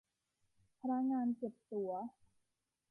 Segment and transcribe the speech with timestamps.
[0.79, 1.91] พนักงานเก็บตั๋ว